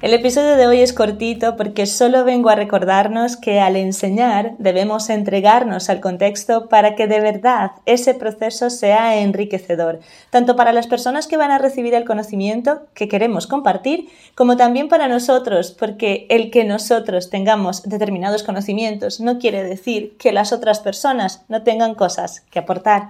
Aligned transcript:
El 0.00 0.14
episodio 0.14 0.54
de 0.54 0.68
hoy 0.68 0.80
es 0.80 0.92
cortito 0.92 1.56
porque 1.56 1.84
solo 1.84 2.22
vengo 2.22 2.50
a 2.50 2.54
recordarnos 2.54 3.36
que 3.36 3.58
al 3.58 3.74
enseñar 3.74 4.52
debemos 4.58 5.10
entregarnos 5.10 5.90
al 5.90 5.98
contexto 5.98 6.68
para 6.68 6.94
que 6.94 7.08
de 7.08 7.18
verdad 7.18 7.72
ese 7.84 8.14
proceso 8.14 8.70
sea 8.70 9.20
enriquecedor, 9.20 9.98
tanto 10.30 10.54
para 10.54 10.72
las 10.72 10.86
personas 10.86 11.26
que 11.26 11.36
van 11.36 11.50
a 11.50 11.58
recibir 11.58 11.94
el 11.94 12.04
conocimiento 12.04 12.82
que 12.94 13.08
queremos 13.08 13.48
compartir, 13.48 14.08
como 14.36 14.56
también 14.56 14.88
para 14.88 15.08
nosotros, 15.08 15.72
porque 15.72 16.26
el 16.30 16.52
que 16.52 16.62
nosotros 16.62 17.28
tengamos 17.28 17.82
determinados 17.82 18.44
conocimientos 18.44 19.18
no 19.18 19.40
quiere 19.40 19.64
decir 19.64 20.16
que 20.16 20.30
las 20.30 20.52
otras 20.52 20.78
personas 20.78 21.42
no 21.48 21.64
tengan 21.64 21.96
cosas 21.96 22.44
que 22.52 22.60
aportar. 22.60 23.08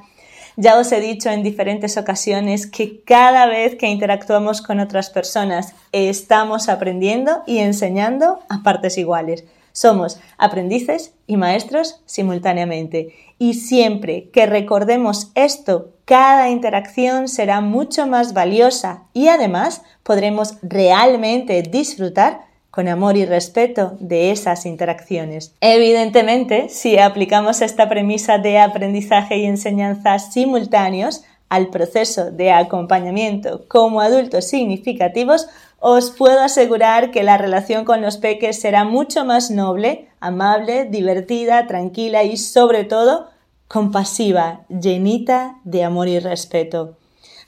Ya 0.60 0.76
os 0.76 0.90
he 0.90 1.00
dicho 1.00 1.30
en 1.30 1.44
diferentes 1.44 1.96
ocasiones 1.96 2.66
que 2.66 3.00
cada 3.04 3.46
vez 3.46 3.76
que 3.76 3.86
interactuamos 3.86 4.60
con 4.60 4.80
otras 4.80 5.08
personas 5.08 5.72
estamos 5.92 6.68
aprendiendo 6.68 7.44
y 7.46 7.58
enseñando 7.58 8.40
a 8.48 8.64
partes 8.64 8.98
iguales. 8.98 9.44
Somos 9.70 10.18
aprendices 10.36 11.14
y 11.28 11.36
maestros 11.36 12.00
simultáneamente. 12.06 13.14
Y 13.38 13.54
siempre 13.54 14.30
que 14.30 14.46
recordemos 14.46 15.30
esto, 15.36 15.92
cada 16.04 16.50
interacción 16.50 17.28
será 17.28 17.60
mucho 17.60 18.08
más 18.08 18.32
valiosa 18.32 19.04
y 19.12 19.28
además 19.28 19.82
podremos 20.02 20.56
realmente 20.62 21.62
disfrutar 21.62 22.47
con 22.78 22.86
amor 22.86 23.16
y 23.16 23.24
respeto 23.24 23.96
de 23.98 24.30
esas 24.30 24.64
interacciones. 24.64 25.52
Evidentemente, 25.60 26.68
si 26.68 26.96
aplicamos 26.96 27.60
esta 27.60 27.88
premisa 27.88 28.38
de 28.38 28.60
aprendizaje 28.60 29.38
y 29.38 29.46
enseñanza 29.46 30.16
simultáneos 30.20 31.24
al 31.48 31.70
proceso 31.70 32.30
de 32.30 32.52
acompañamiento 32.52 33.66
como 33.66 34.00
adultos 34.00 34.44
significativos, 34.44 35.48
os 35.80 36.12
puedo 36.12 36.38
asegurar 36.40 37.10
que 37.10 37.24
la 37.24 37.36
relación 37.36 37.84
con 37.84 38.00
los 38.00 38.16
peques 38.16 38.60
será 38.60 38.84
mucho 38.84 39.24
más 39.24 39.50
noble, 39.50 40.06
amable, 40.20 40.84
divertida, 40.84 41.66
tranquila 41.66 42.22
y 42.22 42.36
sobre 42.36 42.84
todo 42.84 43.26
compasiva, 43.66 44.60
llenita 44.68 45.56
de 45.64 45.82
amor 45.82 46.06
y 46.06 46.20
respeto. 46.20 46.97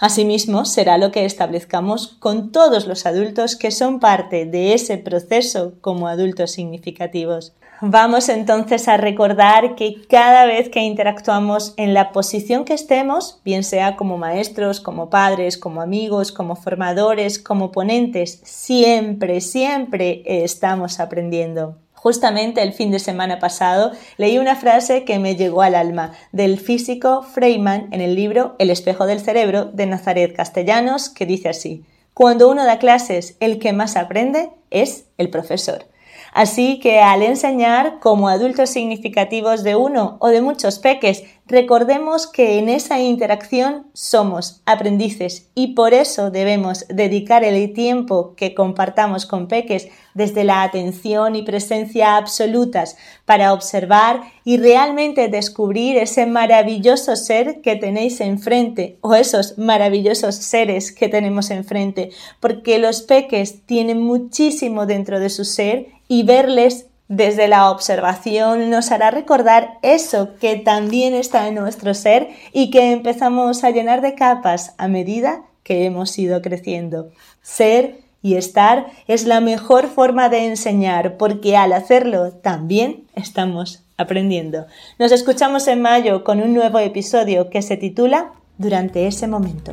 Asimismo, 0.01 0.65
será 0.65 0.97
lo 0.97 1.13
que 1.13 1.27
establezcamos 1.27 2.17
con 2.19 2.53
todos 2.53 2.87
los 2.87 3.05
adultos 3.05 3.55
que 3.55 3.71
son 3.71 4.01
parte 4.01 4.47
de 4.47 4.73
ese 4.73 4.97
proceso 4.97 5.75
como 5.83 6.09
adultos 6.09 6.53
significativos. 6.53 7.53
Vamos 7.83 8.31
entonces 8.31 8.89
a 8.89 8.97
recordar 8.97 9.75
que 9.75 9.97
cada 10.09 10.47
vez 10.47 10.71
que 10.71 10.81
interactuamos 10.81 11.75
en 11.77 11.93
la 11.93 12.13
posición 12.13 12.65
que 12.65 12.75
estemos, 12.75 13.41
bien 13.45 13.63
sea 13.63 13.97
como 13.97 14.17
maestros, 14.17 14.81
como 14.81 15.11
padres, 15.11 15.59
como 15.59 15.83
amigos, 15.83 16.33
como 16.33 16.57
formadores, 16.57 17.39
como 17.39 17.71
ponentes, 17.71 18.41
siempre, 18.43 19.43
siempre 19.43 20.23
estamos 20.25 20.99
aprendiendo. 20.99 21.77
Justamente 22.03 22.63
el 22.63 22.73
fin 22.73 22.91
de 22.91 22.99
semana 22.99 23.39
pasado 23.41 23.93
leí 24.17 24.39
una 24.39 24.57
frase 24.57 25.05
que 25.05 25.19
me 25.19 25.37
llegó 25.37 25.61
al 25.61 25.75
alma 25.75 26.13
del 26.33 26.59
físico 26.59 27.23
Freeman 27.23 27.89
en 27.93 28.01
el 28.01 28.15
libro 28.15 28.57
El 28.59 28.71
espejo 28.71 29.05
del 29.05 29.21
cerebro 29.21 29.67
de 29.67 29.85
Nazaret 29.85 30.35
Castellanos, 30.35 31.11
que 31.11 31.27
dice 31.27 31.51
así, 31.51 31.85
Cuando 32.15 32.49
uno 32.51 32.65
da 32.65 32.79
clases, 32.79 33.37
el 33.39 33.59
que 33.59 33.75
más 33.75 33.97
aprende 33.97 34.51
es 34.71 35.05
el 35.19 35.29
profesor. 35.29 35.85
Así 36.33 36.81
que 36.81 37.01
al 37.01 37.23
enseñar 37.23 37.99
como 38.01 38.31
adultos 38.31 38.71
significativos 38.71 39.63
de 39.63 39.77
uno 39.77 40.17
o 40.21 40.29
de 40.29 40.41
muchos 40.41 40.79
peques, 40.79 41.25
recordemos 41.51 42.29
que 42.29 42.59
en 42.59 42.69
esa 42.69 43.01
interacción 43.01 43.89
somos 43.93 44.63
aprendices 44.67 45.49
y 45.57 45.75
por 45.75 45.95
eso 45.95 46.31
debemos 46.31 46.87
dedicar 46.89 47.43
el 47.43 47.73
tiempo 47.73 48.35
que 48.37 48.55
compartamos 48.55 49.27
con 49.27 49.49
peques 49.49 49.89
desde 50.15 50.45
la 50.45 50.63
atención 50.63 51.35
y 51.35 51.43
presencia 51.43 52.17
absolutas 52.17 52.97
para 53.25 53.53
observar 53.53 54.23
y 54.45 54.59
realmente 54.59 55.29
descubrir 55.29 55.99
ese 55.99 56.25
maravilloso 56.25 57.17
ser 57.17 57.61
que 57.63 57.75
tenéis 57.75 58.21
enfrente 58.21 58.99
o 59.01 59.15
esos 59.15 59.59
maravillosos 59.59 60.37
seres 60.37 60.93
que 60.93 61.09
tenemos 61.09 61.51
enfrente, 61.51 62.11
porque 62.39 62.79
los 62.79 63.03
peques 63.03 63.67
tienen 63.67 64.01
muchísimo 64.01 64.87
dentro 64.87 65.19
de 65.19 65.31
su 65.31 65.45
ser 65.45 65.89
y 66.07 66.23
verles 66.23 66.87
desde 67.11 67.49
la 67.49 67.73
observación 67.73 68.71
nos 68.71 68.93
hará 68.93 69.11
recordar 69.11 69.79
eso 69.83 70.37
que 70.41 70.55
también 70.55 71.13
está 71.13 71.49
en 71.49 71.57
nuestro 71.57 71.93
ser 71.93 72.29
y 72.53 72.71
que 72.71 72.93
empezamos 72.93 73.65
a 73.65 73.71
llenar 73.71 74.01
de 74.01 74.15
capas 74.15 74.77
a 74.79 74.87
medida 74.87 75.43
que 75.65 75.87
hemos 75.87 76.17
ido 76.21 76.41
creciendo. 76.41 77.11
Ser 77.43 77.99
y 78.23 78.37
estar 78.37 78.87
es 79.09 79.25
la 79.25 79.41
mejor 79.41 79.89
forma 79.89 80.29
de 80.29 80.47
enseñar 80.47 81.17
porque 81.17 81.57
al 81.57 81.73
hacerlo 81.73 82.31
también 82.31 83.09
estamos 83.17 83.83
aprendiendo. 83.97 84.67
Nos 85.01 85.11
escuchamos 85.11 85.67
en 85.67 85.83
mayo 85.83 86.23
con 86.23 86.41
un 86.41 86.55
nuevo 86.55 86.79
episodio 86.79 87.51
que 87.51 87.63
se 87.63 87.77
titula 87.77 88.35
Durante 88.57 89.09
ese 89.09 89.27
momento. 89.27 89.73